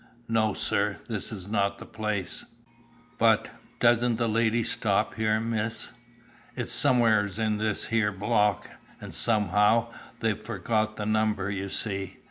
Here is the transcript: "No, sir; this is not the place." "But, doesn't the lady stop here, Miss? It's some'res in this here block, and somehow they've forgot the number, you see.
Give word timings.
"No, 0.27 0.55
sir; 0.55 0.97
this 1.07 1.31
is 1.31 1.47
not 1.47 1.77
the 1.77 1.85
place." 1.85 2.47
"But, 3.19 3.51
doesn't 3.79 4.15
the 4.15 4.27
lady 4.27 4.63
stop 4.63 5.13
here, 5.13 5.39
Miss? 5.39 5.91
It's 6.55 6.71
some'res 6.71 7.37
in 7.37 7.59
this 7.59 7.85
here 7.85 8.11
block, 8.11 8.67
and 8.99 9.13
somehow 9.13 9.91
they've 10.19 10.43
forgot 10.43 10.95
the 10.97 11.05
number, 11.05 11.51
you 11.51 11.69
see. 11.69 12.17